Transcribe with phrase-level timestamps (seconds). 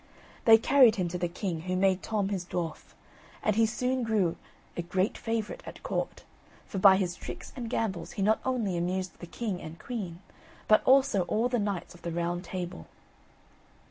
[0.45, 2.95] They carried him to the king, who made Tom his dwarf,
[3.43, 4.35] and he soon grew
[4.75, 6.23] a great favourite at court;
[6.65, 10.19] for by his tricks and gambols he not only amused the king and queen,
[10.67, 12.87] but also all the Knights of the Round Table.